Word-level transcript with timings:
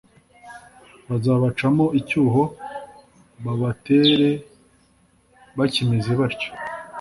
bazabacamo 1.09 1.85
icyuho 1.99 2.43
babatere 3.43 4.29
bakimeze 5.57 6.11
batyo 6.19 6.49